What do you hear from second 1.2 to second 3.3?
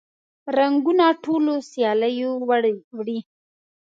ټوله سیلیو وړي